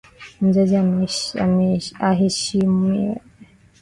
[0.43, 0.77] Mzazi
[2.09, 3.15] aheshimiwe.